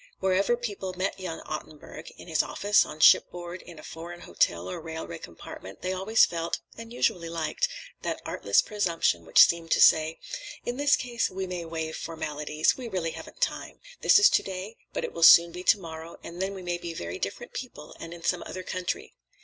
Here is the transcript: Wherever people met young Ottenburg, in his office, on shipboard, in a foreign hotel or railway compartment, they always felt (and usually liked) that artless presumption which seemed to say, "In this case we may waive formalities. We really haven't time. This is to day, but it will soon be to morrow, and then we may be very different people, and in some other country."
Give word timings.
Wherever 0.19 0.57
people 0.57 0.93
met 0.93 1.19
young 1.19 1.41
Ottenburg, 1.41 2.09
in 2.17 2.27
his 2.27 2.41
office, 2.41 2.87
on 2.87 3.01
shipboard, 3.01 3.61
in 3.61 3.77
a 3.77 3.83
foreign 3.83 4.21
hotel 4.21 4.67
or 4.67 4.81
railway 4.81 5.19
compartment, 5.19 5.83
they 5.83 5.93
always 5.93 6.25
felt 6.25 6.59
(and 6.75 6.91
usually 6.91 7.29
liked) 7.29 7.69
that 8.01 8.19
artless 8.25 8.63
presumption 8.63 9.25
which 9.25 9.45
seemed 9.45 9.69
to 9.69 9.79
say, 9.79 10.17
"In 10.65 10.77
this 10.77 10.95
case 10.95 11.29
we 11.29 11.45
may 11.45 11.65
waive 11.65 11.95
formalities. 11.95 12.75
We 12.75 12.87
really 12.87 13.11
haven't 13.11 13.41
time. 13.41 13.79
This 14.01 14.17
is 14.17 14.31
to 14.31 14.41
day, 14.41 14.75
but 14.91 15.03
it 15.03 15.13
will 15.13 15.21
soon 15.21 15.51
be 15.51 15.61
to 15.65 15.77
morrow, 15.77 16.17
and 16.23 16.41
then 16.41 16.55
we 16.55 16.63
may 16.63 16.79
be 16.79 16.95
very 16.95 17.19
different 17.19 17.53
people, 17.53 17.95
and 17.99 18.11
in 18.11 18.23
some 18.23 18.41
other 18.47 18.63
country." 18.63 19.13